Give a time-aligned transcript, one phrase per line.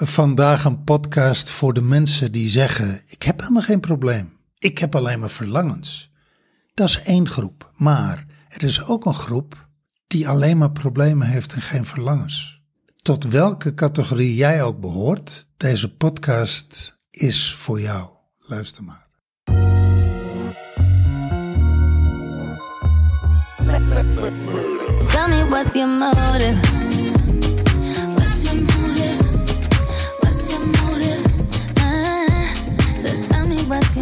[0.00, 4.32] Vandaag een podcast voor de mensen die zeggen: Ik heb helemaal geen probleem.
[4.58, 6.10] Ik heb alleen maar verlangens.
[6.74, 7.72] Dat is één groep.
[7.76, 9.68] Maar er is ook een groep
[10.06, 12.60] die alleen maar problemen heeft en geen verlangens.
[13.02, 18.08] Tot welke categorie jij ook behoort, deze podcast is voor jou.
[18.38, 19.06] Luister maar.
[25.48, 26.87] What's your?
[33.68, 33.96] Wat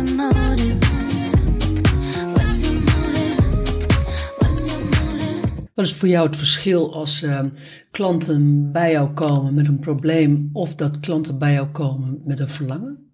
[5.85, 7.45] is voor jou het verschil als eh,
[7.91, 12.49] klanten bij jou komen met een probleem of dat klanten bij jou komen met een
[12.49, 13.13] verlangen?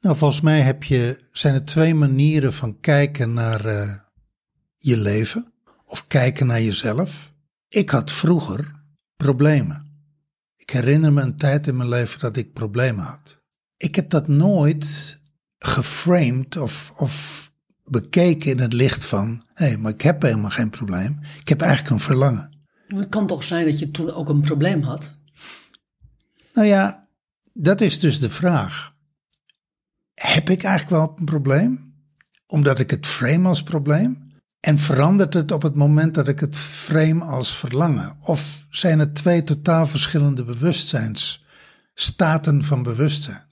[0.00, 3.94] Nou, volgens mij heb je, zijn er twee manieren van kijken naar eh,
[4.76, 5.52] je leven
[5.86, 7.32] of kijken naar jezelf.
[7.68, 8.72] Ik had vroeger
[9.16, 9.90] problemen.
[10.56, 13.40] Ik herinner me een tijd in mijn leven dat ik problemen had.
[13.76, 15.20] Ik heb dat nooit
[15.62, 17.50] geframed of, of
[17.84, 21.18] bekeken in het licht van: hé, hey, maar ik heb helemaal geen probleem.
[21.40, 22.50] Ik heb eigenlijk een verlangen.
[22.86, 25.16] Het kan toch zijn dat je toen ook een probleem had?
[26.54, 27.08] Nou ja,
[27.52, 28.94] dat is dus de vraag.
[30.14, 31.94] Heb ik eigenlijk wel een probleem?
[32.46, 34.30] Omdat ik het frame als probleem?
[34.60, 38.16] En verandert het op het moment dat ik het frame als verlangen?
[38.20, 43.50] Of zijn het twee totaal verschillende bewustzijnsstaten van bewustzijn?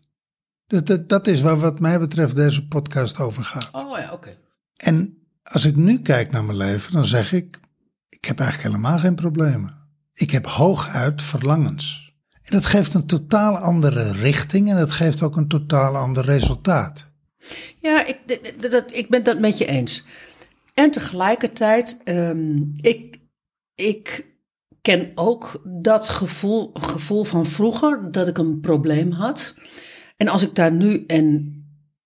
[0.71, 3.69] Dus dat, dat is waar wat mij betreft deze podcast over gaat.
[3.73, 4.37] Oh ja, oké.
[4.77, 7.61] En als ik nu kijk naar mijn leven, dan zeg ik,
[8.09, 9.89] ik heb eigenlijk helemaal geen problemen.
[10.13, 12.15] Ik heb hooguit verlangens.
[12.43, 17.11] En dat geeft een totaal andere richting en het geeft ook een totaal ander resultaat.
[17.81, 18.19] Ja, ik,
[18.71, 20.05] dat, ik ben dat met je eens.
[20.75, 23.21] En tegelijkertijd, ehm, ik,
[23.75, 24.27] ik
[24.81, 29.55] ken ook dat gevoel, gevoel van vroeger dat ik een probleem had.
[30.21, 31.55] En als ik daar nu en,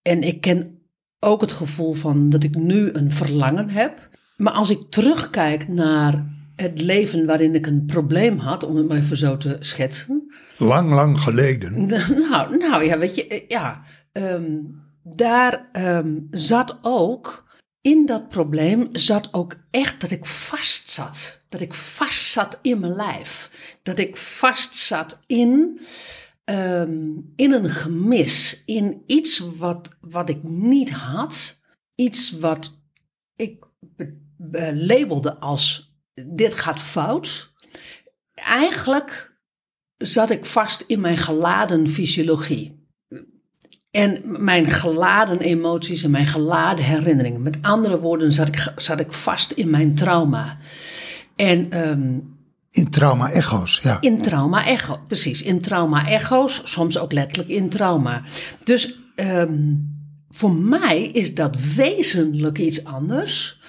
[0.03, 0.79] en ik ken
[1.19, 4.09] ook het gevoel van dat ik nu een verlangen heb.
[4.37, 6.27] Maar als ik terugkijk naar
[6.57, 10.35] het leven waarin ik een probleem had, om het maar even zo te schetsen.
[10.59, 11.87] Lang, lang geleden.
[12.31, 13.83] Nou, nou ja, weet je, eh, ja,
[14.13, 14.61] ehm,
[15.03, 17.45] daar ehm, zat ook,
[17.81, 21.39] in dat probleem zat ook echt dat ik vast zat.
[21.49, 23.51] Dat ik vast zat in mijn lijf.
[23.83, 25.81] Dat ik vast zat in,
[26.45, 28.63] ehm, in een gemis.
[28.67, 31.63] In iets wat, wat ik niet had.
[31.95, 32.83] Iets wat
[33.37, 35.95] ik be- be- labelde als
[36.27, 37.53] dit gaat fout.
[38.35, 39.39] Eigenlijk
[39.97, 42.83] zat ik vast in mijn geladen fysiologie.
[43.91, 47.43] En mijn geladen emoties en mijn geladen herinneringen.
[47.43, 50.59] Met andere woorden zat ik, zat ik vast in mijn trauma.
[51.37, 52.19] En ehm,
[52.75, 54.01] In trauma-echo's, ja.
[54.01, 55.43] in trauma-echo, precies.
[55.43, 58.23] In trauma-echo's, soms ook letterlijk in trauma.
[58.65, 59.75] Dus ehm,
[60.29, 63.61] voor mij is dat wezenlijk iets anders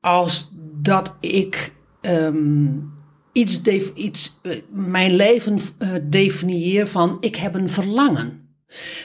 [0.00, 2.66] als dat ik ehm,
[3.32, 3.62] iets,
[3.94, 8.56] iets eh, mijn leven eh, definieer van ik heb een verlangen.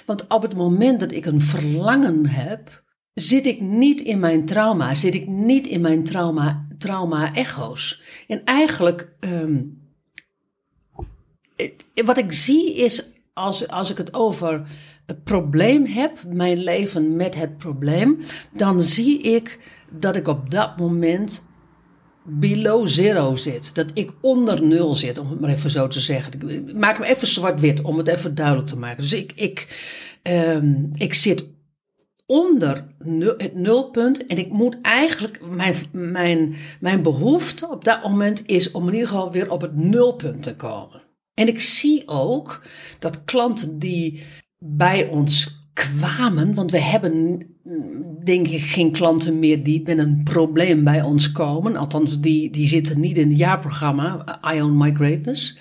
[0.05, 2.83] Want op het moment dat ik een verlangen heb,
[3.13, 8.01] zit ik niet in mijn trauma, zit ik niet in mijn trauma, trauma-echo's.
[8.27, 9.59] En eigenlijk ehm,
[12.05, 14.67] wat ik zie is, als, als ik het over
[15.05, 18.19] het probleem heb, mijn leven met het probleem,
[18.53, 19.59] dan zie ik
[19.89, 21.45] dat ik op dat moment
[22.23, 23.75] below zero zit.
[23.75, 26.49] Dat ik onder nul zit, om het maar even zo te zeggen.
[26.49, 29.01] Ik maak hem even zwart-wit, om het even duidelijk te maken.
[29.01, 29.67] Dus ik, ik,
[30.21, 31.45] ehm, ik zit
[32.25, 32.83] onder
[33.37, 34.25] het nulpunt.
[34.25, 39.07] En ik moet eigenlijk, mijn, mijn, mijn behoefte op dat moment is om in ieder
[39.07, 41.01] geval weer op het nulpunt te komen.
[41.33, 42.61] En ik zie ook
[42.99, 44.23] dat klanten die
[44.57, 50.21] bij ons kwamen, want we hebben mm, denk ik geen klanten meer die met een
[50.23, 51.75] probleem bij ons komen.
[51.75, 55.57] Althans, die, die zitten niet in het jaarprogramma I Own My Greatness.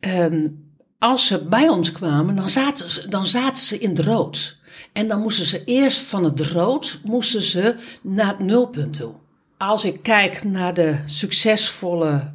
[0.00, 0.46] Ehm,
[0.98, 4.60] als ze bij ons kwamen, dan zaten, dan zaten ze in het rood.
[4.92, 9.14] En dan moesten ze eerst van het rood moesten ze naar het nulpunt toe.
[9.58, 12.32] Als ik kijk naar de succesvolle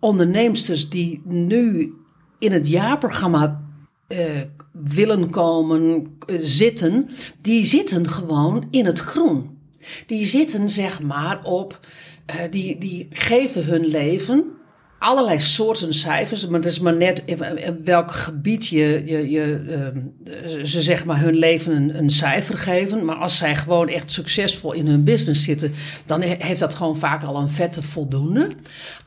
[0.00, 1.94] onderneemsters die nu
[2.38, 3.64] in het jaarprogramma
[4.06, 4.40] eh,
[4.72, 7.08] willen komen eh, zitten,
[7.42, 9.58] die zitten gewoon in het groen.
[10.06, 11.80] Die zitten zeg maar op,
[12.26, 14.55] eh, die, die geven hun leven
[14.98, 17.38] allerlei soorten cijfers, maar het is maar net in,
[17.84, 23.04] welk gebied je, je, je ehm, ze zeg maar hun leven een, een cijfer geven.
[23.04, 25.72] Maar als zij gewoon echt succesvol in hun business zitten,
[26.06, 28.48] dan he- heeft dat gewoon vaak al een vette voldoende.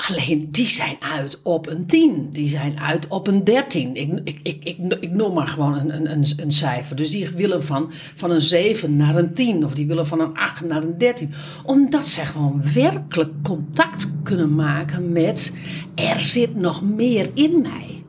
[0.10, 3.96] Alleen die zijn uit op een 10, die zijn uit op een 13.
[3.96, 6.96] Ik, ik, ik, ik, noem maar gewoon een, een, een, een cijfer.
[6.96, 10.38] Dus die willen van, van een 7 naar een 10 of die willen van een
[10.38, 11.34] 8 naar een 13.
[11.66, 15.54] Omdat zij gewoon werkelijk contact kunnen maken met
[15.96, 18.06] er zit nog meer in mij.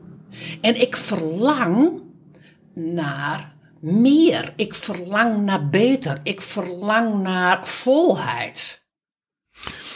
[0.61, 2.01] En ik verlang
[2.75, 4.53] naar meer.
[4.55, 6.19] Ik verlang naar beter.
[6.23, 8.85] Ik verlang naar volheid.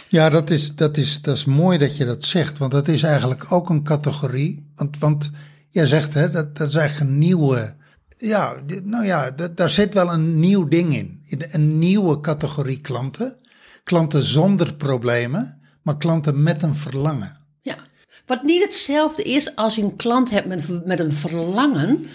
[0.09, 3.03] Ja, dat is, dat, is, dat is mooi dat je dat zegt, want dat is
[3.03, 4.71] eigenlijk ook een categorie.
[4.75, 5.31] Want, want
[5.69, 7.75] jij zegt, hè, dat, dat is eigenlijk nieuwe.
[8.17, 11.21] Ja, nou ja, da- daar zit wel een nieuw ding in.
[11.25, 13.37] In Een nieuwe categorie klanten.
[13.83, 17.37] Klanten zonder problemen, maar klanten met een verlangen.
[17.61, 17.75] Ja.
[18.25, 22.05] Wat niet hetzelfde is als je een klant hebt met, met een verlangen.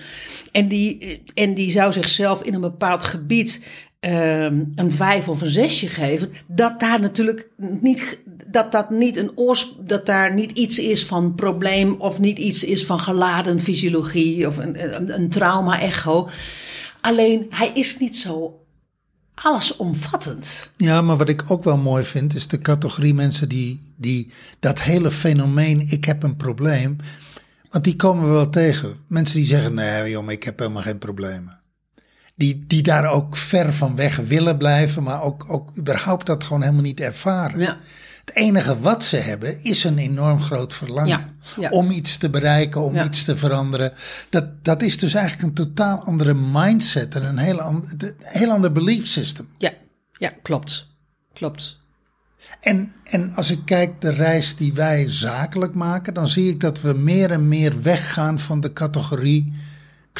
[0.52, 3.64] En die, en die zou zichzelf in een bepaald gebied
[4.00, 6.32] ehm, een vijf of een zesje geven.
[6.46, 7.49] Dat daar natuurlijk
[7.81, 8.19] niet.
[8.46, 12.64] Dat, dat, niet een oors, dat daar niet iets is van probleem of niet iets
[12.64, 16.28] is van geladen fysiologie of een, een, trauma-echo.
[17.00, 18.59] Alleen hij is niet zo
[19.42, 20.70] allesomvattend.
[20.76, 24.81] Ja, maar wat ik ook wel mooi vind, is de categorie mensen die, die dat
[24.81, 26.96] hele fenomeen, ik heb een probleem,
[27.70, 28.94] want die komen we wel tegen.
[29.06, 31.58] Mensen die zeggen, nee joh, ik heb helemaal geen problemen.
[32.34, 36.62] Die, die daar ook ver van weg willen blijven, maar ook, ook überhaupt dat gewoon
[36.62, 37.60] helemaal niet ervaren.
[37.60, 37.78] Ja.
[38.31, 41.09] Het enige wat ze hebben is een enorm groot verlangen.
[41.09, 41.71] Ja, ja.
[41.71, 43.05] Om iets te bereiken, om Ja.
[43.05, 43.93] iets te veranderen.
[44.29, 48.50] Dat, dat is dus eigenlijk een totaal andere mindset en een heel, ander, een heel
[48.50, 49.49] ander belief system.
[49.59, 49.71] Ja,
[50.19, 50.87] ja klopt.
[51.32, 51.79] Klopt.
[52.61, 56.81] En, en als ik kijk de reis die wij zakelijk maken, dan zie ik dat
[56.81, 59.53] we meer en meer weggaan van de categorie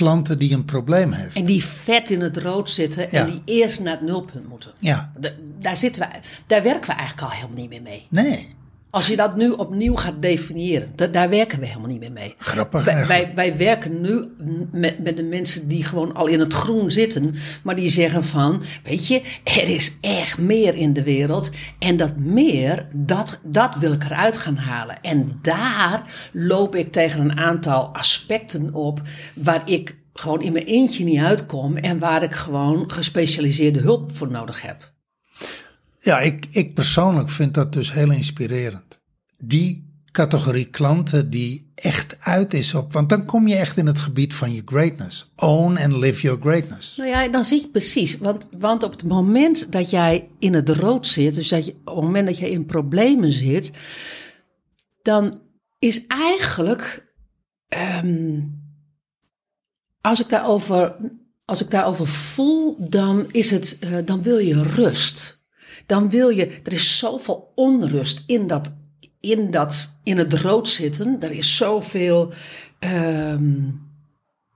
[0.01, 1.37] klanten die een probleem heeft.
[1.37, 3.09] En die vet in het rood zitten Ja.
[3.27, 4.71] en die eerst naar het nulpunt moeten.
[4.79, 6.09] Ja, Da- Daar, zitten we,
[6.47, 8.07] daar werken we eigenlijk al helemaal niet meer mee.
[8.09, 8.49] nee,
[8.91, 12.35] Als je dat nu opnieuw gaat definiëren, da- daar werken we helemaal niet meer mee.
[12.39, 14.25] grappig Wij, wij, wij werken nu
[14.73, 18.63] met, met de mensen die gewoon al in het groen zitten, maar die zeggen van,
[18.85, 23.93] weet je, er is echt meer in de wereld en dat meer, dat, dat wil
[23.93, 25.01] ik eruit gaan halen.
[25.03, 29.01] En daar loop ik tegen een aantal aspecten op
[29.35, 34.31] waar ik gewoon in mijn eentje niet uitkom en waar ik gewoon gespecialiseerde hulp voor
[34.31, 34.93] nodig heb.
[36.01, 39.01] Ja, ik, ik persoonlijk vind dat dus heel inspirerend.
[39.39, 44.01] Die categorie klanten die echt uit is op, want dan kom je echt in het
[44.01, 45.31] gebied van je greatness.
[45.37, 46.97] Own and live your greatness.
[46.97, 48.19] Nou ja, dan zie je precies.
[48.19, 51.95] Want, want op het moment dat jij in het rood zit, dus dat je, op
[51.95, 53.73] het moment dat jij in problemen zit,
[55.03, 55.41] dan
[55.79, 57.13] is eigenlijk,
[57.69, 58.41] ehm,
[60.01, 60.97] als ik daarover,
[61.45, 65.40] als ik daarover voel, dan is het, eh, dan wil je rust.
[65.91, 68.73] Dan wil je, er is zoveel onrust in dat,
[69.21, 71.21] in dat, in het rood zitten.
[71.21, 72.33] Er is zoveel,
[72.79, 73.55] ehm,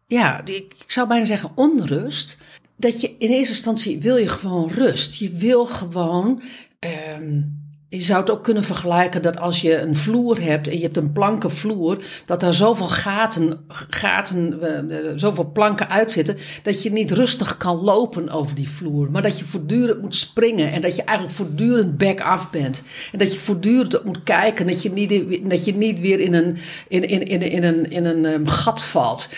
[0.06, 2.38] ja, ik zou bijna zeggen onrust.
[2.76, 5.14] Dat je in eerste instantie wil je gewoon rust.
[5.14, 6.42] Je wil gewoon.
[6.78, 7.40] ehm,
[7.88, 10.96] je zou het ook kunnen vergelijken dat als je een vloer hebt en je hebt
[10.96, 16.92] een planken vloer, dat daar zoveel gaten, gaten eh, eh, zoveel planken uitzitten, dat je
[16.92, 19.10] niet rustig kan lopen over die vloer.
[19.10, 22.82] Maar dat je voortdurend moet springen en dat je eigenlijk voortdurend back-off bent.
[23.12, 26.56] En dat je voortdurend moet kijken dat je niet, dat je niet weer in een,
[26.88, 29.28] in, in, in, in een, in een ehm, gat valt.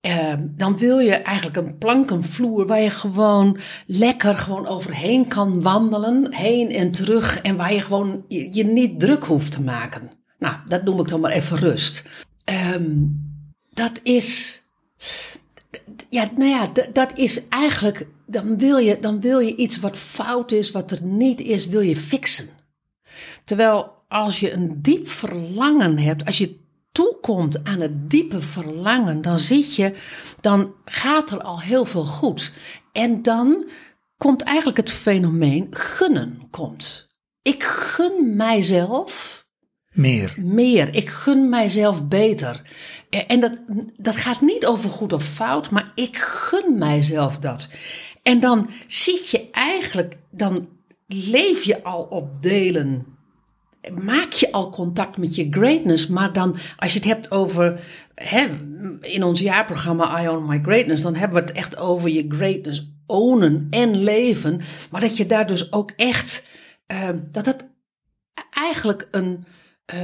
[0.00, 6.34] Eh, dan wil je eigenlijk een plankenvloer waar je gewoon lekker gewoon overheen kan wandelen,
[6.34, 10.10] heen en terug, en waar je gewoon je, niet druk hoeft te maken.
[10.38, 12.08] Nou, dat noem ik dan maar even rust.
[12.44, 13.06] Ehm,
[13.70, 14.62] dat is,
[16.08, 20.52] ja, nou ja, dat is eigenlijk, dan wil, je, dan wil je iets wat fout
[20.52, 22.48] is, wat er niet is, wil je fixen.
[23.44, 26.58] Terwijl als je een diep verlangen hebt, als je
[26.92, 29.94] toekomt aan het diepe verlangen, dan zit je,
[30.40, 32.52] dan gaat er al heel veel goed.
[32.92, 33.68] En dan
[34.16, 37.08] komt eigenlijk het fenomeen gunnen komt.
[37.42, 39.40] Ik gun mijzelf
[39.90, 40.34] Meer.
[40.36, 40.94] meer.
[40.94, 42.62] Ik gun mijzelf beter.
[43.26, 43.58] En dat,
[43.96, 47.68] dat gaat niet over goed of fout, maar ik gun mijzelf dat.
[48.22, 50.68] En dan zit je eigenlijk, dan
[51.06, 53.06] leef je al op delen.
[54.02, 57.80] Maak je al contact met je greatness, maar dan als je het hebt over,
[58.14, 58.46] hè,
[59.00, 62.92] in ons jaarprogramma I Own My Greatness, dan hebben we het echt over je greatness
[63.06, 64.60] ownen en leven.
[64.90, 66.46] Maar dat je daar dus ook echt,
[66.86, 67.68] eh, dat het
[68.50, 69.44] eigenlijk een,
[69.84, 69.98] eh,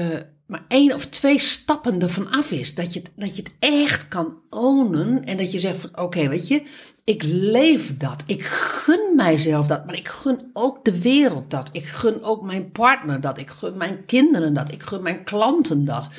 [0.47, 2.75] maar één of twee stappen ervan af is.
[2.75, 6.28] Dat je, het, dat je het echt kan ownen en dat je zegt van oké,
[6.28, 6.62] weet je,
[7.06, 8.22] ik leef dat.
[8.26, 11.68] Ik gun mijzelf dat, maar ik gun ook de wereld dat.
[11.72, 13.38] Ik gun ook mijn partner dat.
[13.38, 14.72] Ik gun mijn kinderen dat.
[14.72, 16.10] Ik gun mijn klanten dat.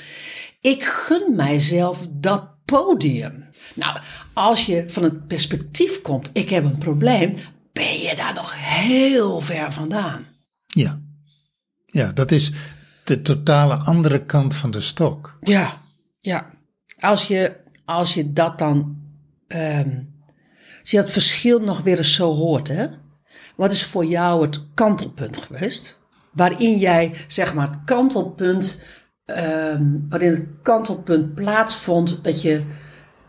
[0.61, 3.45] Ik gun mijzelf dat podium.
[3.73, 3.97] Nou,
[4.33, 7.33] als je van het perspectief komt, ik heb een probleem,
[7.73, 10.25] ben je daar nog heel ver vandaan.
[10.65, 10.99] Ja.
[11.85, 12.51] Ja, dat is
[13.03, 15.37] de totale andere kant van de stok.
[15.41, 15.81] Ja,
[16.19, 16.49] ja.
[16.99, 18.97] Als je, als je dat dan,
[19.47, 19.99] ehm,
[20.87, 22.87] als je dat verschil nog weer eens zo hoort, hè?
[23.55, 25.99] Wat is voor jou het kantelpunt geweest?
[26.31, 28.83] Waarin jij, zeg maar, het kantelpunt,
[29.25, 32.61] ehm, waarin het kantelpunt plaatsvond dat je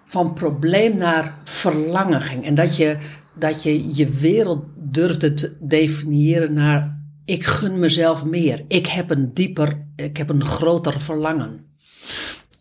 [0.05, 2.45] van probleem naar verlangen ging.
[2.45, 2.99] En dat je
[3.35, 8.65] dat je, je wereld durfde te definiëren naar ik gun mezelf meer.
[8.69, 11.67] Ik heb een dieper, ik heb een groter verlangen.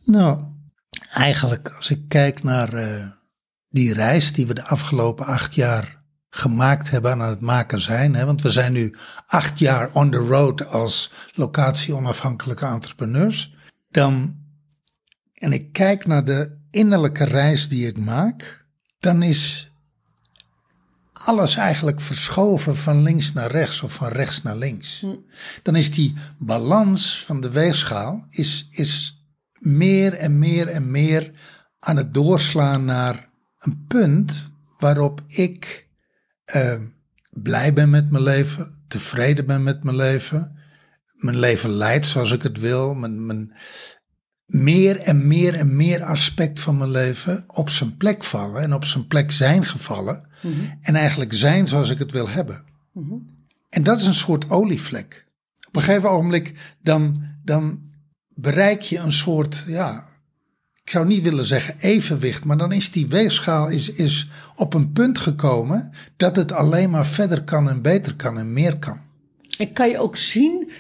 [0.04, 0.44] Nou,
[1.14, 3.17] eigenlijk als ik kijk naar eh,
[3.70, 5.98] die reis die we de afgelopen acht jaar
[6.30, 8.16] gemaakt hebben aan het maken zijn.
[8.16, 8.96] Hè, want we zijn nu
[9.26, 13.56] acht jaar on the road als locatie-onafhankelijke entrepreneurs.
[13.90, 14.38] Dan,
[15.34, 18.66] en ik kijk naar de innerlijke reis die ik maak,
[19.00, 19.72] dan is
[21.14, 25.06] alles eigenlijk verschoven van links naar rechts of van rechts naar links.
[25.64, 29.24] Dan is die balans van de weegschaal is, is
[29.60, 31.32] meer en meer en meer
[31.80, 33.27] aan het doorslaan naar
[33.68, 35.88] een punt waarop ik
[36.44, 36.80] eh,
[37.30, 40.58] blij ben met mijn leven, tevreden ben met mijn leven,
[41.14, 43.54] mijn leven leidt zoals ik het wil, mijn, mijn,
[44.46, 48.86] meer en meer en meer aspect van mijn leven op zijn plek vallen en op
[48.86, 50.28] zijn plek zijn gevallen.
[50.82, 52.64] En eigenlijk zijn zoals ik het wil hebben.
[53.70, 55.26] En dat is een soort olievlek.
[55.68, 57.86] Op een gegeven ogenblik dan, dan
[58.30, 60.08] bereik je een soort, ja,
[60.88, 64.92] ik zou niet willen zeggen evenwicht, maar dan is die weegschaal is, is op een
[64.92, 69.00] punt gekomen dat het alleen maar verder kan en beter kan en meer kan.
[69.58, 70.72] En kan je ook zien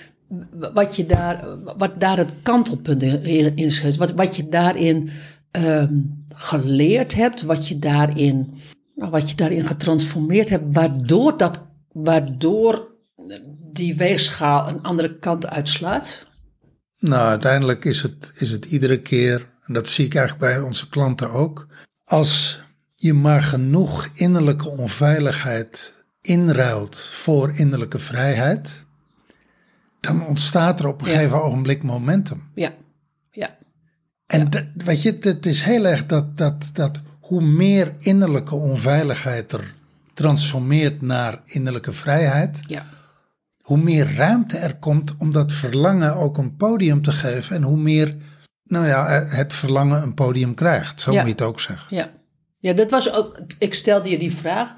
[0.74, 1.46] wat, je daar,
[1.78, 5.10] wat daar het kantelpunt in in is, wat, wat je daarin
[5.52, 5.96] ehm,
[6.34, 8.54] geleerd hebt, wat je daarin,
[8.96, 12.88] nou, wat je daarin getransformeerd hebt, waardoor, dat, waardoor
[13.74, 16.28] die weegschaal een andere kant uitslaat?
[17.00, 20.90] Nou, uiteindelijk is het, is het iedere keer, en dat zie ik eigenlijk bij onze
[20.90, 21.68] klanten ook,
[22.04, 22.62] als
[22.96, 28.86] je maar genoeg innerlijke onveiligheid inruilt voor innerlijke vrijheid,
[30.00, 31.14] dan ontstaat er op een Ja.
[31.14, 32.44] gegeven ogenblik momentum.
[32.56, 32.74] Ja,
[33.32, 33.58] ja,
[34.26, 39.52] En dat- weet je, het is heel erg dat, dat, dat hoe meer innerlijke onveiligheid
[39.54, 39.74] er
[40.14, 42.86] transformeert naar innerlijke vrijheid, ja.
[43.62, 47.78] hoe meer ruimte er komt om dat verlangen ook een podium te geven en hoe
[47.78, 48.16] meer,
[48.68, 51.02] nou ja, het verlangen een podium krijgt.
[51.02, 51.18] Zo Ja.
[51.18, 51.96] moet je het ook zeggen.
[51.96, 52.10] Ja.
[52.60, 53.40] ja, dat was ook.
[53.60, 54.74] Ik stelde je die vraag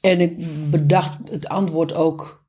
[0.00, 0.34] en ik
[0.70, 2.44] bedacht het antwoord ook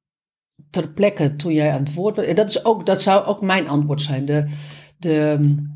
[0.69, 2.25] ter plekke toen jij aan het woord was.
[2.25, 4.25] En dat, is ook, dat zou ook mijn antwoord zijn.
[4.25, 4.45] De,
[4.97, 5.75] de um,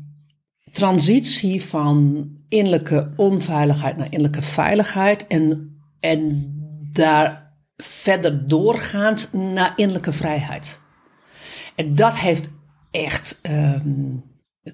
[0.72, 6.52] transitie van innerlijke onveiligheid naar innerlijke veiligheid en, en
[6.92, 10.80] daar verder doorgaand naar innerlijke vrijheid.
[11.74, 12.50] En dat heeft
[12.90, 13.38] echt.
[13.42, 14.10] ehm,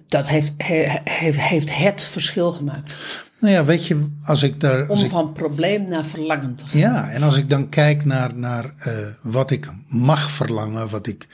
[0.09, 2.97] dat heeft, he- heeft, heeft het verschil gemaakt.
[3.39, 4.89] Nou ja, weet je, als ik daar.
[4.89, 6.81] Om ik, van probleem naar verlangen te gaan.
[6.81, 8.93] ja, en als ik dan kijk naar, naar eh,
[9.23, 11.27] wat ik mag verlangen, wat ik.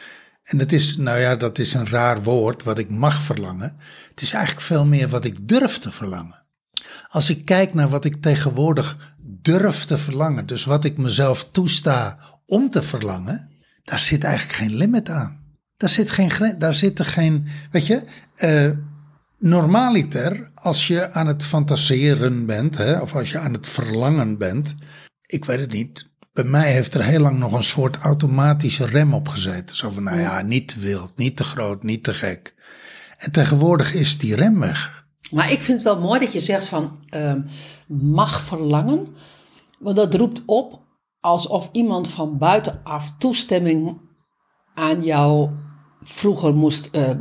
[0.44, 3.74] En dat is, nou ja, dat is een raar woord, wat ik mag verlangen.
[4.10, 6.42] Het is eigenlijk veel meer wat ik durf te verlangen.
[7.08, 12.18] Als ik kijk naar wat ik tegenwoordig durf te verlangen, dus wat ik mezelf toesta
[12.46, 13.50] om te verlangen,
[13.84, 15.42] daar zit eigenlijk geen limit aan.
[15.84, 18.02] Daar zit geen, daar zit er geen, weet je,
[18.34, 18.70] eh,
[19.38, 24.74] normaliter, als je aan het fantaseren bent, hè, of als je aan het verlangen bent,
[25.26, 26.10] ik weet het niet.
[26.32, 29.76] Bij mij heeft er heel lang nog een soort automatische rem op gezeten.
[29.76, 32.54] Zo van, nou ja, niet te wild, niet te groot, niet te gek.
[33.16, 35.06] En tegenwoordig is die rem weg.
[35.30, 37.40] Maar ik vind het wel mooi dat je zegt van ehm,
[37.86, 39.08] mag verlangen.
[39.78, 40.80] Want dat roept op
[41.20, 44.00] alsof iemand van buitenaf toestemming
[44.74, 45.50] aan jou
[46.04, 47.16] vroeger moest, eh, eh,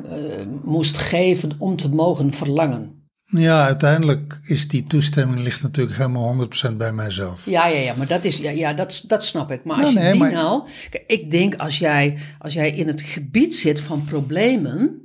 [0.64, 3.02] moest geven om te mogen verlangen.
[3.26, 7.46] Ja, uiteindelijk is die toestemming ligt natuurlijk helemaal 100% bij mijzelf.
[7.46, 9.64] Ja, ja, ja, maar dat, is, ja, ja, dat, dat snap ik.
[9.64, 10.68] Maar Ja, als je die maar- nou...
[11.08, 15.02] Ik denk als jij, als jij in het gebied zit van problemen...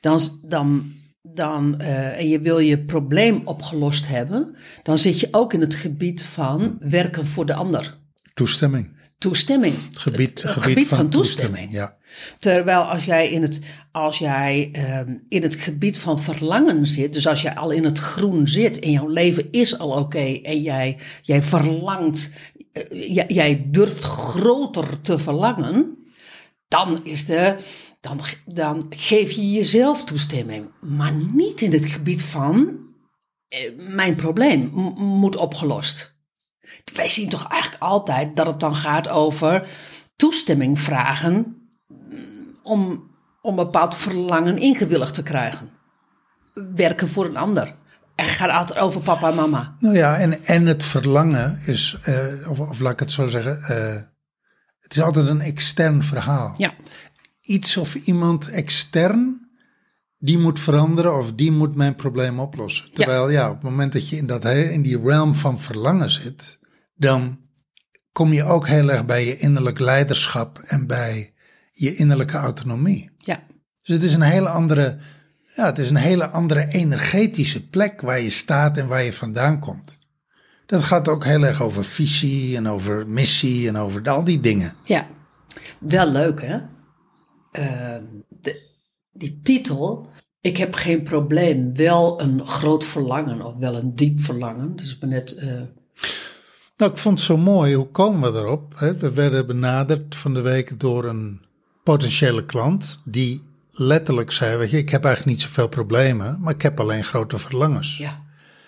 [0.00, 0.92] Dan, dan,
[1.22, 4.56] dan, eh, en je wil je probleem opgelost hebben...
[4.82, 7.98] dan zit je ook in het gebied van werken voor de ander.
[8.34, 8.93] Toestemming.
[9.28, 9.74] Toestemming.
[9.92, 11.72] Gebied, Het gebied, van, toestemming.
[11.72, 11.96] Ja.
[12.38, 13.60] Terwijl als jij, in het,
[13.92, 17.98] als jij ehm, in het gebied van verlangen zit, dus als jij al in het
[17.98, 22.30] groen zit en jouw leven is al oké en jij, jij verlangt,
[22.72, 25.96] eh, jij, jij durft groter te verlangen,
[26.68, 27.56] dan is de.
[28.00, 30.70] Dan, dan geef je jezelf toestemming.
[30.80, 32.78] Maar niet in het gebied van
[33.48, 36.13] eh, mijn probleem moet opgelost.
[36.94, 39.68] Wij zien toch eigenlijk altijd dat het dan gaat over
[40.16, 41.56] toestemming vragen
[41.88, 43.10] mm, om,
[43.42, 45.70] om een bepaald verlangen ingewilligd te krijgen.
[46.74, 47.74] Werken voor een ander.
[48.16, 49.74] Het gaat altijd over papa en mama.
[49.78, 53.62] Nou ja, en, en het verlangen is, eh, of, of laat ik het zo zeggen,
[53.62, 54.02] eh,
[54.80, 56.54] het is altijd een extern verhaal.
[56.56, 56.74] Ja,
[57.44, 59.43] Iets of iemand extern,
[60.24, 62.92] die moet veranderen of die moet mijn probleem oplossen.
[62.92, 66.58] Terwijl ja, op het moment dat je in, dat, in die realm van verlangen zit,
[66.94, 67.38] dan
[68.12, 71.34] kom je ook heel erg bij je innerlijk leiderschap en bij
[71.70, 73.10] je innerlijke autonomie.
[73.18, 73.42] ja,
[73.82, 74.98] Dus het is een hele andere,
[75.56, 79.58] ja, het is een hele andere energetische plek waar je staat en waar je vandaan
[79.58, 79.98] komt.
[80.66, 84.72] Dat gaat ook heel erg over visie en over missie en over al die dingen.
[84.84, 85.06] ja.
[85.80, 86.58] Wel leuk hè?
[87.52, 88.72] Ehm, de,
[89.14, 90.08] die titel,
[90.40, 94.76] ik heb geen probleem, wel een groot verlangen of wel een diep verlangen.
[94.76, 95.60] Dus ik ben net, eh,
[96.76, 97.74] Nou, ik vond het zo mooi.
[97.74, 98.74] Hoe komen we erop?
[98.76, 98.96] hè?
[98.96, 101.40] We werden benaderd van de week door een
[101.84, 106.62] potentiële klant die letterlijk zei, weet je, ik heb eigenlijk niet zoveel problemen, maar ik
[106.62, 107.96] heb alleen grote verlangens.
[107.96, 108.22] ja,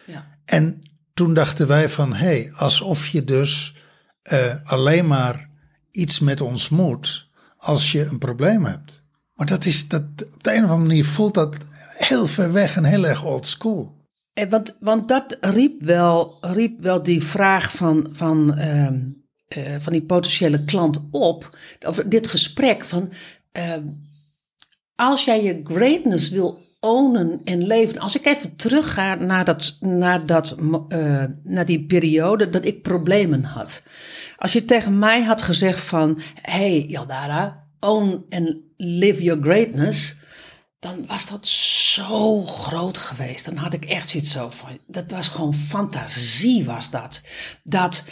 [0.07, 0.81] ja, En
[1.15, 3.75] toen dachten wij van, hé, hey, alsof je dus
[4.23, 5.50] eh, alleen maar
[5.91, 9.05] iets met ons moet als je een probleem hebt.
[9.37, 10.02] Maar dat is, dat,
[10.35, 11.57] op de een of andere manier voelt dat
[11.99, 13.95] heel ver weg en heel erg old school.
[14.33, 18.99] En want, want dat riep wel, riep wel die vraag van, van, ehm,
[19.49, 21.59] eh, van die potentiële klant op.
[21.87, 23.12] Over dit gesprek van.
[23.52, 23.83] ehm,
[24.95, 27.99] als jij je greatness wil ownen en leven.
[27.99, 30.57] Als ik even terugga naar, dat, naar, dat,
[30.88, 33.83] eh, naar die periode dat ik problemen had.
[34.37, 36.21] Als je tegen mij had gezegd van.
[36.43, 40.16] Hey Yaldara, own and live your greatness
[40.87, 43.45] dan was dat zo groot geweest.
[43.45, 47.23] Dan had ik echt zoiets zo van, dat was gewoon fantasie was dat.
[47.62, 48.04] Dat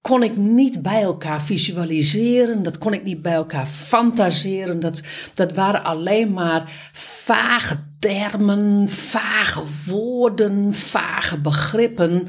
[0.00, 4.80] kon ik niet bij elkaar visualiseren, dat kon ik niet bij elkaar fantaseren.
[4.80, 5.02] Dat,
[5.34, 12.28] dat waren alleen maar vage termen, vage woorden, vage begrippen.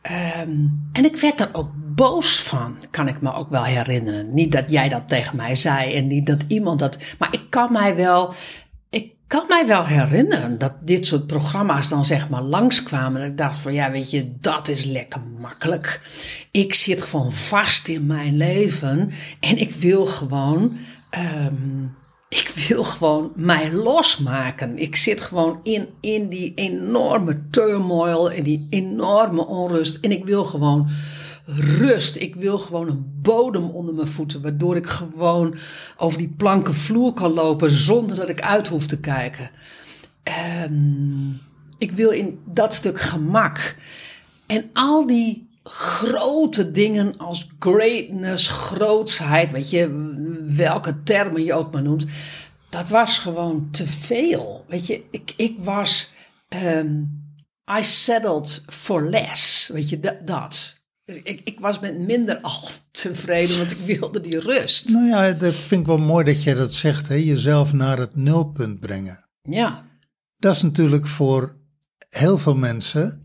[0.00, 4.34] Ehm, en ik werd er ook boos van, kan ik me ook wel herinneren.
[4.34, 6.98] Niet dat jij dat tegen mij zei en niet dat iemand dat.
[7.18, 8.34] Maar ik kan mij wel.
[8.90, 13.22] Ik kan mij wel herinneren dat dit soort programma's dan zeg maar langskwamen.
[13.22, 16.00] En ik dacht van ja, weet je, dat is lekker makkelijk.
[16.50, 20.76] Ik zit gewoon vast in mijn leven en ik wil gewoon.
[21.10, 21.84] ehm,
[22.32, 24.78] ik wil gewoon mij losmaken.
[24.78, 30.04] Ik zit gewoon in, in die enorme turmoil, in die enorme onrust.
[30.04, 30.88] En ik wil gewoon
[31.44, 32.16] rust.
[32.16, 35.56] Ik wil gewoon een bodem onder mijn voeten, waardoor ik gewoon
[35.96, 39.50] over die planken vloer kan lopen zonder dat ik uit hoef te kijken.
[40.22, 41.30] Ehm,
[41.78, 43.76] ik wil in dat stuk gemak.
[44.46, 50.10] En al die grote dingen als greatness, grootsheid, weet je,
[50.46, 52.06] welke termen je ook maar noemt,
[52.68, 54.64] dat was gewoon te veel.
[54.68, 56.12] Weet je, ik, ik was,
[56.48, 57.02] ehm,
[57.78, 60.80] I settled for less, weet je, dat.
[61.04, 62.60] Dus Ik, ik was met minder al
[62.92, 64.88] tevreden, want ik wilde die rust.
[64.88, 67.14] Nou ja, dat vind ik wel mooi dat jij dat zegt, hè?
[67.14, 69.24] jezelf naar het nulpunt brengen.
[69.42, 69.84] Ja,
[70.38, 71.56] Dat is natuurlijk voor
[72.10, 73.20] heel veel mensen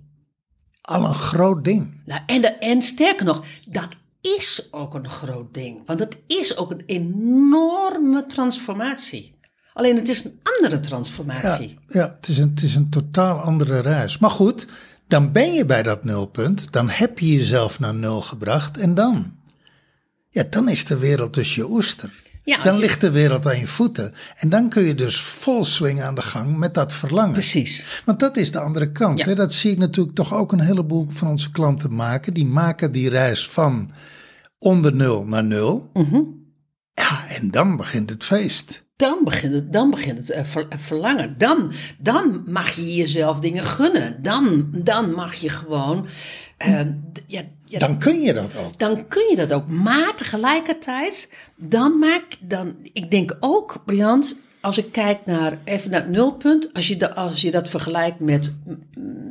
[0.82, 2.02] al een groot ding.
[2.06, 3.88] nou, en, de, en sterker nog, dat
[4.22, 5.82] is ook een groot ding.
[5.86, 9.36] Want het is ook een enorme transformatie.
[9.74, 11.78] Alleen het is een andere Ja, transformatie.
[11.88, 14.18] ja het, is een, het is een totaal andere reis.
[14.18, 14.68] Maar goed,
[15.08, 19.36] dan ben je bij dat nulpunt, dan heb je jezelf naar nul gebracht en dan?
[20.30, 22.26] Ja, dan is de wereld dus je oester.
[22.44, 24.14] Ja, dan je- ligt de wereld aan je voeten.
[24.36, 27.34] En dan kun je dus vol swing aan de gang met dat verlangen.
[27.34, 28.02] Precies.
[28.06, 29.20] Want dat is de andere kant.
[29.20, 29.26] Ja.
[29.26, 29.36] Hè?
[29.36, 32.34] Dat zie ik natuurlijk toch ook een heleboel van onze klanten maken.
[32.34, 33.92] Die maken die reis van
[34.60, 35.90] onder nul naar nul.
[35.94, 36.22] Mhm.
[36.94, 38.86] Ja, en dan begint het feest.
[38.98, 41.36] Dan begint het, dan begint het eh, ver- eh, verlangen.
[41.38, 44.24] Dan, dan mag je jezelf dingen gunnen.
[44.24, 46.08] Dan, dan mag je gewoon.
[46.58, 46.80] eh,
[47.28, 48.80] ja, ja, Dan kun je dat ook.
[48.80, 49.68] dan kun je dat ook.
[49.68, 56.02] Maar tegelijkertijd, dan maak dan, ik denk ook, Briant, als ik kijk naar even naar
[56.02, 58.54] het nulpunt, als je, de, als je dat vergelijkt met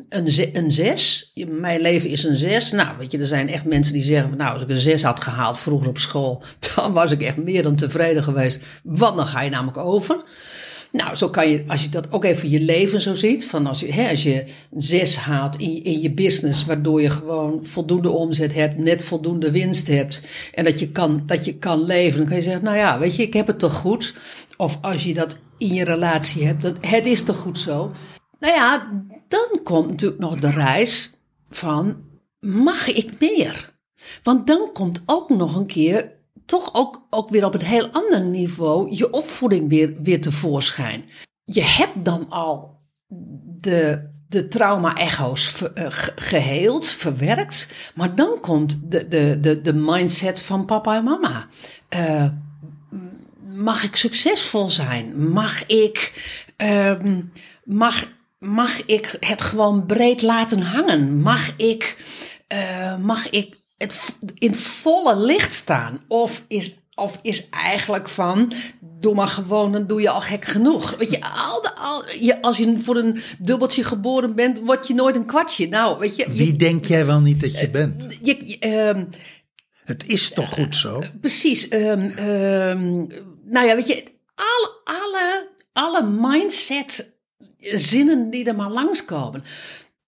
[0.09, 2.71] een, ze- een zes, mijn leven is een zes.
[2.73, 5.21] Nou, weet je, er zijn echt mensen die zeggen nou, als ik een zes had
[5.23, 6.43] gehaald vroeger op school,
[6.75, 10.23] dan was ik echt meer dan tevreden geweest, want dan ga je namelijk over.
[10.93, 13.81] Nou, zo kan je, als je dat ook even je leven zo ziet, van als
[13.81, 14.45] je, hè, als je
[14.77, 19.87] zes haalt in, in je business, waardoor je gewoon voldoende omzet hebt, net voldoende winst
[19.87, 22.99] hebt en dat je kan, dat je kan leven, dan kan je zeggen, nou ja,
[22.99, 24.15] weet je, ik heb het toch goed.
[24.57, 27.91] Of als je dat in je relatie hebt, dat, het is toch goed zo.
[28.39, 28.91] Nou ja,
[29.29, 31.11] dan komt natuurlijk nog de reis
[31.49, 31.97] van,
[32.41, 33.75] mag ik meer?
[34.23, 36.16] Want dan komt ook nog een keer,
[36.47, 41.05] toch ook, ook weer op een heel ander niveau, je opvoeding weer, weer tevoorschijn.
[41.45, 42.77] Je hebt dan al
[43.57, 47.73] de, de trauma-echo's eh, ge- geheeld, verwerkt.
[47.95, 51.47] Maar dan komt de, de, de, de mindset van papa en mama.
[51.89, 52.27] Eh,
[53.43, 55.29] mag ik succesvol zijn?
[55.31, 56.13] Mag ik,
[56.57, 57.21] ehm,
[57.65, 58.05] mag,
[58.39, 61.21] mag ik het gewoon breed laten hangen?
[61.21, 61.97] Mag ik,
[62.47, 66.01] eh, mag ik het in volle licht staan?
[66.09, 70.97] Of is, of is eigenlijk van, doe maar gewoon, dan doe je al gek genoeg.
[70.97, 74.95] Weet je, al de, al, je, als je voor een dubbeltje geboren bent, word je
[74.95, 75.69] nooit een kwartje.
[75.69, 78.07] Nou, weet je, Wie je, denk jij wel niet dat je bent?
[78.23, 79.05] je- ehm,
[79.85, 81.03] Het is toch goed zo?
[81.21, 81.69] Precies.
[81.69, 82.95] ehm, ehm,
[83.45, 87.19] nou ja, weet je, alle, alle, alle mindset
[87.59, 89.45] zinnen die er maar langskomen,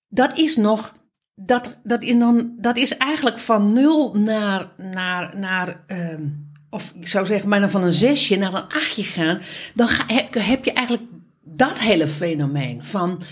[0.09, 0.95] dat is nog,
[1.41, 6.23] dat, dat, is dan, dat is eigenlijk van nul naar, naar, naar ehm,
[6.71, 9.41] of ik zou zeggen, bijna van een zesje naar een achtje gaan,
[9.75, 10.05] dan ga,
[10.41, 11.09] heb, je eigenlijk
[11.45, 13.23] dat hele fenomeen van,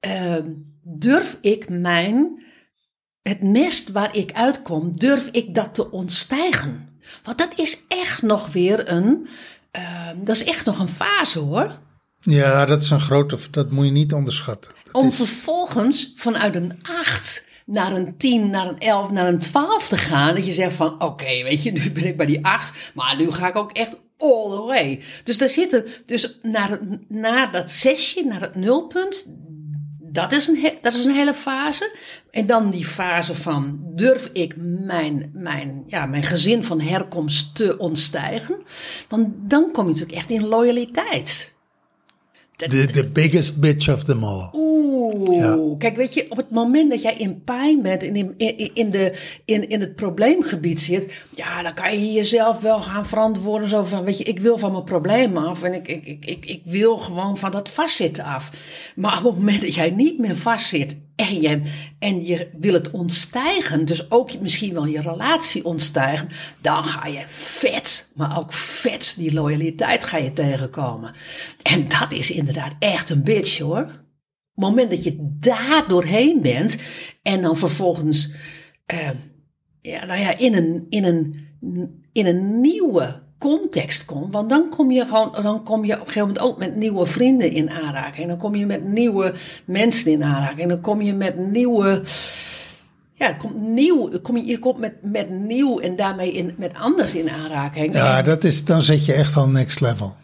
[0.00, 0.48] ehm,
[0.82, 2.42] durf ik mijn
[3.22, 6.88] het nest waar ik uitkom, durf ik dat te ontstijgen?
[7.22, 9.28] Want dat is echt nog weer een,
[9.70, 11.78] ehm, dat is echt nog een fase hoor.
[12.22, 14.70] Ja, dat is een grote, dat moet je niet onderschatten.
[14.84, 19.38] Dat Om is- vervolgens vanuit een 8 naar een 10, naar een 11, naar een
[19.38, 20.34] 12 te gaan.
[20.34, 23.30] Dat je zegt van oké, weet je, nu ben ik bij die 8, maar nu
[23.30, 25.02] ga ik ook echt all the way.
[25.24, 26.78] Dus daar zitten, dus naar,
[27.08, 29.26] naar dat zesje, naar het nulpunt,
[30.12, 31.96] dat is, een, dat is een hele fase.
[32.30, 37.78] En dan die fase van durf ik mijn, mijn, ja, mijn gezin van herkomst te
[37.78, 38.56] ontstijgen.
[39.08, 41.52] Want dan kom je natuurlijk echt in loyaliteit.
[42.68, 44.48] De the biggest bitch of them all.
[44.52, 48.70] Oeh, kijk, weet je, op het moment dat jij in pijn bent en in, in,
[48.74, 49.12] in, de,
[49.44, 53.68] in, in het probleemgebied zit, ja, dan kan je jezelf wel gaan verantwoorden.
[53.68, 56.46] Zo van, weet je, ik wil van mijn probleem af en ik, ik, ik, ik,
[56.46, 58.50] ik wil gewoon van dat vastzitten af.
[58.96, 61.60] Maar op het moment dat jij niet meer vastzit en je,
[61.98, 66.28] en je wil het ontstijgen, dus ook misschien wel je relatie ontstijgen,
[66.60, 71.14] dan ga je vet, maar ook vet die loyaliteit ga je tegenkomen.
[71.62, 73.80] En dat is inderdaad echt een bitch hoor.
[73.80, 76.76] Op het moment dat je daar doorheen bent
[77.22, 78.32] en dan vervolgens
[78.86, 79.10] eh,
[79.80, 81.46] ja, nou ja, in, een, in, een,
[82.12, 84.32] in een nieuwe context komt.
[84.32, 87.06] Want dan kom je gewoon, dan kom je op een gegeven moment ook met nieuwe
[87.06, 88.22] vrienden in aanraking.
[88.22, 90.60] En dan kom je met nieuwe mensen in aanraking.
[90.60, 92.02] En dan kom je met nieuwe.
[93.14, 97.14] Ja, komt nieuw, kom je, je komt met, met nieuw en daarmee in, met anders
[97.14, 97.94] in aanraking.
[97.94, 100.14] Ja, dat is, dan zit je echt al next level.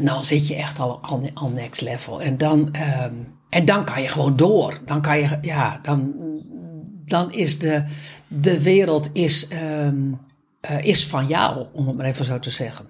[0.00, 2.22] Nou zit je echt al, al, al next level.
[2.22, 3.14] En dan, ehm,
[3.48, 4.78] en dan kan je gewoon door.
[4.84, 6.14] Dan kan je, ja, dan,
[7.04, 7.84] dan is de,
[8.28, 10.12] de wereld is, ehm,
[10.62, 12.86] eh, is van jou, om het maar even zo te zeggen.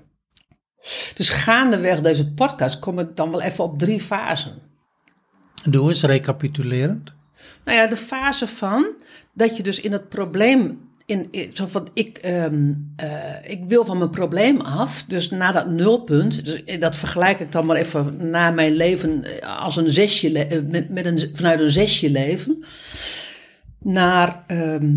[1.14, 4.52] Dus gaandeweg deze podcast kom ik dan wel even op drie fasen.
[5.70, 7.12] Doe eens recapitulerend.
[7.64, 8.86] Nou ja, de fase van
[9.34, 10.90] dat je dus in het probleem.
[11.06, 15.04] In, in- zo van, ik, ehm, eh, ik wil van mijn probleem af.
[15.04, 16.44] Dus na dat nulpunt.
[16.44, 20.38] Dus dat vergelijk ik dan maar even na mijn leven eh, als een zesje.
[20.46, 22.64] eh, Met, met een, vanuit een zesje leven.
[23.78, 24.94] Naar, ehm,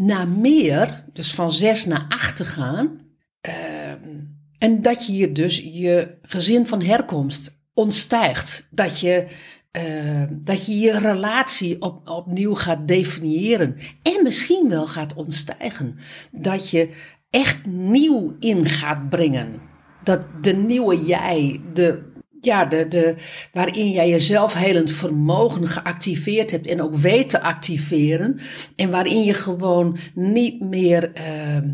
[0.00, 1.04] naar meer.
[1.12, 3.00] Dus van zes naar acht te gaan.
[3.40, 4.18] Ehm,
[4.58, 8.68] en dat je je dus je gezin van herkomst ontstijgt.
[8.70, 9.26] Dat je,
[9.70, 13.76] eh, dat je je relatie op, opnieuw gaat definiëren.
[14.02, 15.98] En misschien wel gaat ontstijgen.
[16.30, 16.90] Dat je
[17.30, 19.60] echt nieuw in gaat brengen.
[20.04, 22.09] Dat de nieuwe jij, de,
[22.40, 23.14] ja, de, de,
[23.52, 28.40] waarin jij je zelfhelend vermogen geactiveerd hebt en ook weet te activeren.
[28.76, 31.12] En waarin je gewoon niet meer.
[31.12, 31.68] ehm,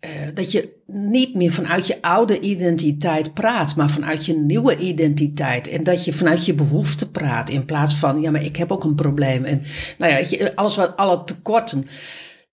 [0.00, 5.68] eh, dat je niet meer vanuit je oude identiteit praat, maar vanuit je nieuwe identiteit.
[5.68, 8.84] En dat je vanuit je behoefte praat, in plaats van, ja, maar ik heb ook
[8.84, 9.44] een probleem.
[9.44, 9.62] En
[9.98, 11.86] nou ja, alles wat, alle tekorten.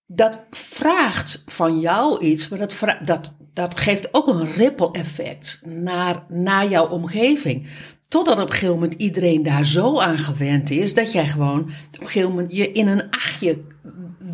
[0.06, 6.24] Dat vraagt van jou iets, maar dat, dat, dat geeft ook een ripple effect naar,
[6.28, 7.68] naar jouw omgeving.
[8.08, 12.02] Totdat op een gegeven moment iedereen daar zo aan gewend is dat jij gewoon op
[12.02, 13.58] een gegeven moment je in een achtje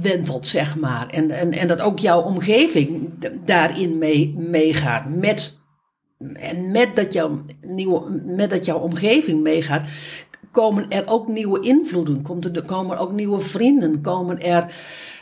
[0.02, 1.08] wentelt, zeg maar.
[1.08, 3.10] En, en, en dat ook jouw omgeving
[3.46, 5.10] daarin mee, meegaat.
[5.10, 5.60] Met,
[6.34, 9.88] en met dat, jouw nieuwe, met dat jouw omgeving meegaat,
[10.52, 12.22] komen er ook nieuwe invloeden.
[12.22, 14.02] Komt er, er komen ook nieuwe vrienden.
[14.02, 14.74] Komen er.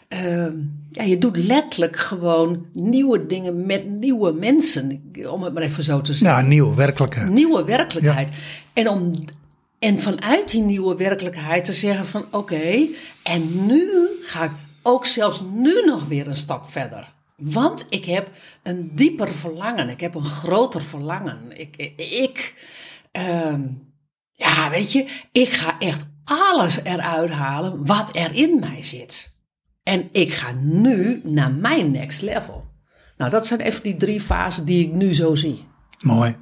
[0.10, 0.58] Ehm,
[0.92, 5.12] ja, je doet letterlijk gewoon nieuwe dingen met nieuwe mensen.
[5.30, 7.30] Om het maar even zo te zeggen Nou, nieuw, werkelijkheid.
[7.30, 8.30] nieuwe werkelijkheid.
[8.74, 9.12] En, om,
[9.80, 12.88] en vanuit die nieuwe werkelijkheid te zeggen van oké,
[13.24, 13.90] en nu
[14.22, 17.14] ga ik ook zelfs nu nog weer een stap verder.
[17.38, 18.30] Want ik heb
[18.64, 21.38] een dieper verlangen, ik heb een groter verlangen.
[21.54, 22.54] Ik, ik
[23.12, 23.62] ehm,
[24.32, 29.29] ja, weet je, ik ga echt alles eruit halen wat er in mij zit.
[29.90, 32.68] En ik ga nu naar mijn next level.
[33.18, 35.66] Nou, dat zijn even die drie fasen die ik nu zo zie.
[36.00, 36.36] Mooi.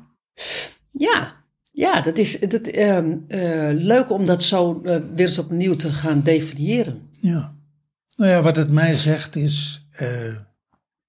[0.92, 1.36] Ja,
[1.72, 5.94] ja dat is dat, ehm, eh, leuk om dat zo eh, weer eens opnieuw te
[5.94, 7.10] gaan definiëren.
[7.22, 7.56] Ja.
[8.16, 10.36] Nou ja, wat het mij zegt is, eh,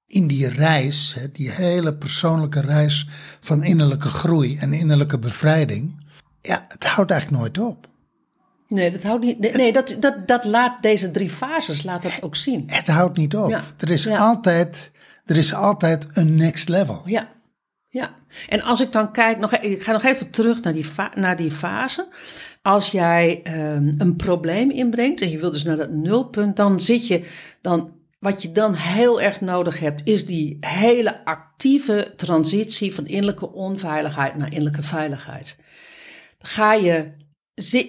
[0.07, 3.09] in die reis, hè, die hele persoonlijke reis
[3.40, 6.05] van innerlijke groei en innerlijke bevrijding,
[6.42, 7.88] ja, het houdt eigenlijk nooit op.
[8.69, 12.23] Nee, dat, houdt niet, nee, nee, dat, dat, dat laat deze drie fases laat dat
[12.23, 12.63] ook zien.
[12.67, 13.51] Het houdt niet op.
[13.51, 13.63] Ja.
[13.79, 14.19] Er, is Ja.
[14.19, 14.91] altijd,
[15.25, 17.03] er is altijd een next level.
[17.05, 17.29] Ja,
[17.89, 18.11] ja.
[18.49, 21.51] En als ik dan kijk, nog, ik ga nog even terug naar die, naar die
[21.51, 22.09] fase.
[22.63, 27.07] Als jij ehm, een probleem inbrengt en je wilt dus naar dat nulpunt, dan zit
[27.07, 27.25] je
[27.61, 27.97] dan.
[28.19, 34.37] Wat je dan heel erg nodig hebt, is die hele actieve transitie van innerlijke onveiligheid
[34.37, 35.61] naar innerlijke veiligheid.
[36.39, 37.13] Ga je,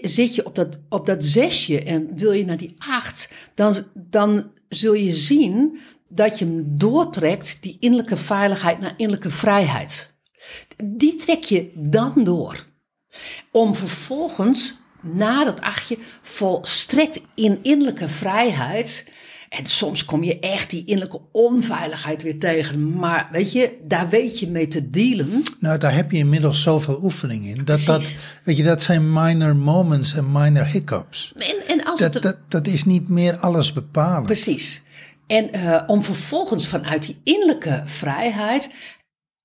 [0.02, 4.52] zit je op dat, op dat zesje en wil je naar die acht, dan, dan
[4.70, 10.14] zul je zien dat je hem doortrekt, die innerlijke veiligheid naar innerlijke vrijheid.
[10.84, 12.66] Die trek je dan door.
[13.52, 19.12] Om vervolgens na dat achtje volstrekt in innerlijke vrijheid.
[19.50, 22.94] En soms kom je echt die innerlijke onveiligheid weer tegen.
[22.94, 25.44] Maar weet je, daar weet je mee te dealen.
[25.60, 27.66] Nou, daar heb je inmiddels zoveel oefening in.
[27.66, 31.34] Dat, dat, weet je, dat zijn minor moments en minor hiccups.
[31.36, 34.24] En, en als Dat, het dat, dat is niet meer alles bepalen.
[34.24, 34.82] Precies.
[35.28, 38.72] En eh, om vervolgens vanuit die innerlijke vrijheid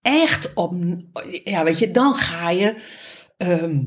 [0.03, 0.75] echt op,
[1.45, 2.77] ja, weet je, dan ga je,
[3.37, 3.81] ehm,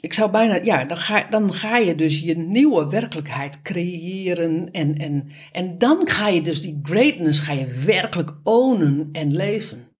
[0.00, 4.96] ik zou bijna, ja, dan ga, dan ga je dus je nieuwe werkelijkheid creëren en,
[4.96, 9.96] en, en dan ga je dus die greatness, ga je werkelijk ownen en leven.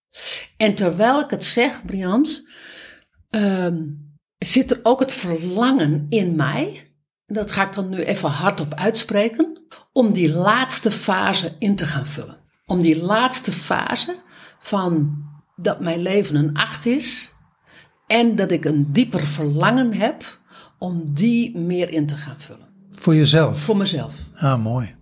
[0.57, 2.47] En terwijl ik het zeg, Briant,
[3.29, 3.83] ehm,
[4.37, 6.93] zit er ook het verlangen in mij,
[7.25, 12.07] dat ga ik dan nu even hardop uitspreken, om die laatste fase in te gaan
[12.07, 12.37] vullen.
[12.65, 14.15] Om die laatste fase
[14.59, 15.23] van
[15.55, 17.33] dat mijn leven een acht is
[18.09, 20.39] en dat ik een dieper verlangen heb
[20.77, 22.67] om die meer in te gaan vullen.
[22.91, 23.59] Voor jezelf.
[23.61, 24.15] Voor mezelf.
[24.35, 24.95] Ah, mooi.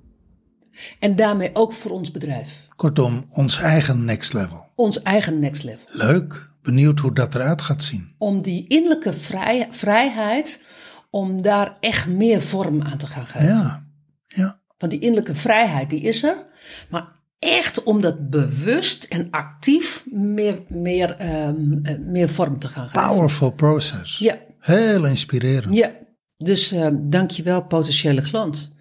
[1.00, 2.67] En daarmee ook voor ons bedrijf.
[2.76, 4.65] Kortom, ons eigen next level.
[4.76, 5.86] Ons eigen next level.
[5.88, 6.50] Leuk.
[6.62, 8.13] Benieuwd hoe dat eruit gaat zien.
[8.17, 10.62] Om die innerlijke vrij- vrijheid,
[11.10, 13.48] om daar echt meer vorm aan te gaan geven.
[13.48, 13.84] Ja.
[14.28, 14.60] Ja.
[14.78, 16.46] Want die innerlijke vrijheid, die is er.
[16.89, 22.88] Maar echt om dat bewust en actief meer, meer, ehm, eh, meer vorm te gaan
[22.89, 23.08] geven.
[23.08, 24.17] Powerful process.
[24.17, 25.73] Ja, Heel inspirerend.
[25.73, 25.91] ja.
[26.38, 28.76] Dus ehm dankjewel potentiële klant.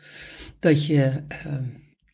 [0.59, 1.62] Dat je, ehm,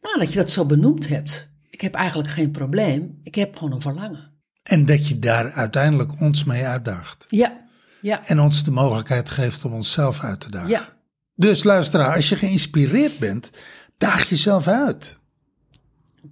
[0.00, 1.48] nou, dat je dat zo benoemd hebt.
[1.70, 3.18] Ik heb eigenlijk geen probleem.
[3.22, 4.30] Ik heb gewoon een verlangen.
[4.62, 7.24] En dat je daar uiteindelijk ons mee uitdaagt.
[7.28, 7.60] Ja,
[8.00, 10.68] ja, En ons de mogelijkheid geeft om onszelf uit te dagen.
[10.68, 10.88] ja.
[11.34, 13.50] Dus luisteraar, als je geïnspireerd bent,
[13.98, 15.18] daag jezelf uit.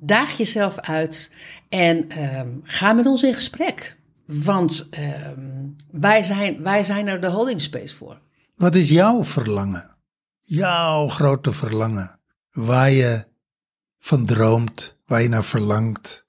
[0.02, 1.32] Daag jezelf uit
[1.68, 3.96] en ehm, ga met ons in gesprek.
[4.24, 8.20] Want ehm, wij, zijn, wij zijn er de holding space voor.
[8.54, 9.96] Wat is jouw verlangen?
[10.40, 12.18] Jouw grote verlangen.
[12.50, 13.24] Waar je
[13.98, 16.24] van droomt, waar je naar verlangt.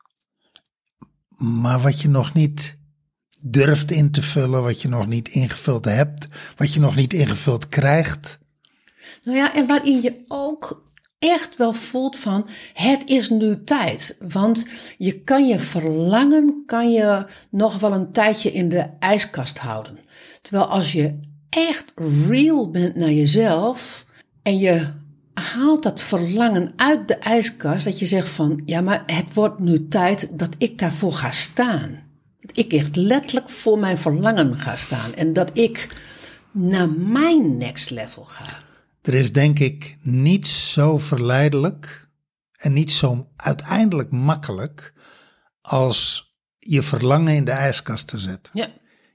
[1.38, 2.78] Maar wat je nog niet
[3.42, 7.68] durft in te vullen, wat je nog niet ingevuld hebt, wat je nog niet ingevuld
[7.68, 8.40] krijgt.
[9.24, 10.84] Nou ja, en waarin je ook
[11.30, 14.18] echt wel voelt van het is nu tijd.
[14.28, 20.00] Want je kan je verlangen, kan je nog wel een tijdje in de ijskast houden.
[20.42, 21.94] Terwijl als je echt
[22.28, 24.06] real bent naar jezelf
[24.44, 24.88] en je
[25.34, 29.88] haalt dat verlangen uit de ijskast, dat je zegt van ja, maar het wordt nu
[29.88, 32.00] tijd dat ik daarvoor ga staan.
[32.40, 35.88] Dat ik echt letterlijk voor mijn verlangen ga staan en dat ik
[36.52, 38.70] naar mijn next level ga.
[39.02, 42.10] Er is denk ik niets zo verleidelijk
[42.52, 44.94] en niet zo uiteindelijk makkelijk
[45.62, 48.52] als je verlangen in de ijskast te zetten.
[48.56, 48.66] Ja.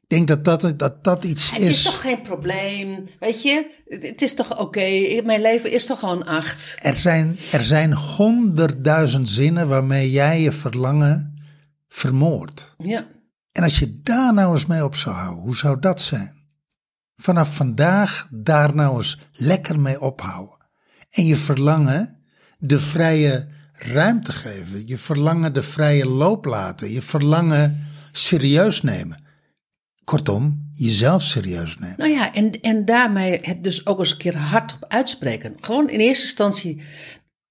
[0.09, 1.68] Ik denk dat dat, dat, dat iets Het is.
[1.68, 3.70] is toch geen probleem, weet je?
[3.87, 6.77] Het, het is toch oké, mijn leven is toch gewoon acht.
[6.83, 11.38] Er zijn, er zijn honderdduizend zinnen waarmee jij je verlangen
[11.88, 12.75] vermoordt.
[12.79, 13.07] Ja,
[13.53, 16.36] En als je daar nou eens mee op zou houden, hoe zou dat zijn?
[17.16, 20.57] Vanaf vandaag daar nou eens lekker mee ophouden.
[21.11, 22.16] En je verlangen
[22.59, 24.87] de vrije ruimte geven.
[24.87, 26.90] Je verlangen de vrije loop laten.
[26.90, 29.24] Je verlangen serieus nemen.
[30.05, 31.96] Kortom, jezelf serieus nemen.
[31.98, 35.57] nou ja, en, en daarmee het dus ook eens een keer hardop uitspreken.
[35.61, 36.83] Gewoon in eerste instantie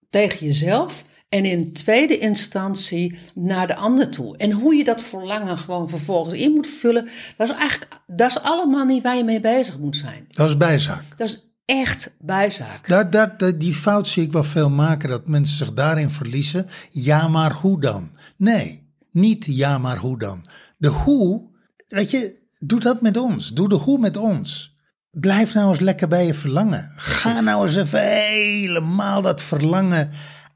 [0.10, 4.38] tegen jezelf en in tweede instantie naar de ander toe.
[4.38, 7.07] En hoe je dat verlangen gewoon vervolgens in moet vullen,
[7.38, 10.25] dat is eigenlijk, dat is allemaal niet waar je mee bezig moet zijn.
[10.29, 11.03] Dat is bijzaak.
[11.17, 12.88] Dat is echt bijzaak.
[12.88, 16.67] Daar, daar, daar- die fout zie ik wel veel maken, dat mensen zich daarin verliezen.
[16.89, 18.09] Ja, maar hoe dan?
[18.38, 20.45] Nee, niet ja, maar hoe dan?
[20.77, 21.49] De hoe,
[21.88, 23.53] weet je, doe dat met ons.
[23.53, 24.73] Doe de hoe met ons.
[25.11, 26.91] Blijf nou eens lekker bij je verlangen.
[26.95, 30.09] Ga nou eens even helemaal dat verlangen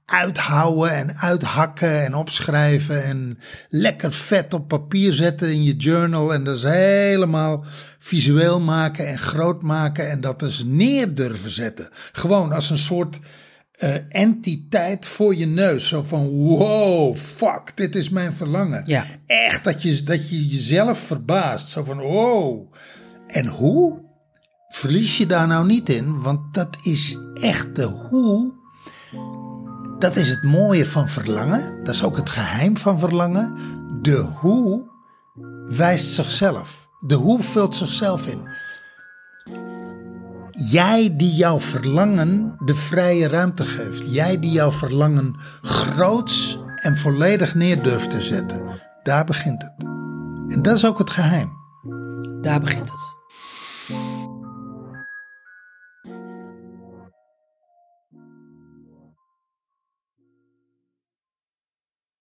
[0.09, 6.43] uithouden en uithakken en opschrijven en lekker vet op papier zetten in je journal en
[6.43, 7.65] dat is helemaal
[7.97, 11.89] visueel maken en groot maken en dat dus neer durven zetten.
[12.11, 13.19] Gewoon als een soort
[13.79, 15.87] eh, entiteit voor je neus.
[15.87, 18.83] Zo van wow, fuck, dit is mijn verlangen.
[18.85, 19.05] Ja.
[19.25, 21.67] Echt dat je, dat je jezelf verbaast.
[21.67, 22.73] Zo van wow.
[23.27, 24.07] En hoe?
[24.69, 28.58] Verlies je daar nou niet in, want dat is echt de hoe.
[29.99, 31.83] Dat is het mooie van verlangen.
[31.83, 33.55] Dat is ook het geheim van verlangen.
[34.01, 34.89] De hoe
[35.63, 36.89] wijst zichzelf.
[36.99, 38.47] De hoe vult zichzelf in.
[40.51, 44.13] Jij die jouw verlangen de vrije ruimte geeft.
[44.13, 48.63] Jij die jouw verlangen groots en volledig neer durft te zetten.
[49.03, 49.83] Daar begint het.
[50.47, 51.51] En dat is ook het geheim.
[52.41, 53.18] Daar begint het.